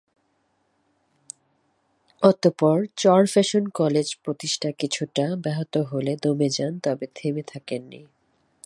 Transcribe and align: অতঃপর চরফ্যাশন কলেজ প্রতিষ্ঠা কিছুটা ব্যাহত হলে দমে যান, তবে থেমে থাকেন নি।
অতঃপর 2.23 2.77
চরফ্যাশন 2.97 3.63
কলেজ 3.73 4.07
প্রতিষ্ঠা 4.23 4.69
কিছুটা 4.71 5.25
ব্যাহত 5.35 5.73
হলে 5.91 6.13
দমে 6.21 6.49
যান, 6.49 6.73
তবে 6.79 7.05
থেমে 7.15 7.43
থাকেন 7.47 7.81
নি। 7.89 8.01